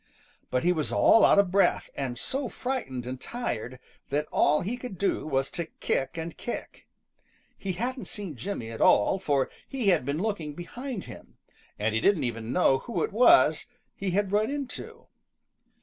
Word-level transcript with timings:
But 0.49 0.63
he 0.63 0.71
was 0.73 0.91
all 0.91 1.23
out 1.23 1.37
of 1.37 1.51
breath, 1.51 1.87
and 1.93 2.17
so 2.17 2.49
frightened 2.49 3.05
and 3.05 3.21
tired 3.21 3.79
that 4.09 4.25
all 4.31 4.61
he 4.61 4.75
could 4.75 4.97
do 4.97 5.27
was 5.27 5.51
to 5.51 5.67
kick 5.79 6.17
and 6.17 6.35
kick. 6.35 6.87
He 7.55 7.73
hadn't 7.73 8.07
seen 8.07 8.35
Jimmy 8.35 8.71
at 8.71 8.81
all, 8.81 9.19
for 9.19 9.51
he 9.67 9.89
had 9.89 10.03
been 10.03 10.17
looking 10.17 10.55
behind 10.55 11.05
him, 11.05 11.37
and 11.77 11.93
he 11.93 12.01
didn't 12.01 12.23
even 12.23 12.51
know 12.51 12.79
who 12.79 13.03
it 13.03 13.11
was 13.13 13.67
he 13.95 14.09
had 14.09 14.31
run 14.31 14.49
into. 14.49 15.05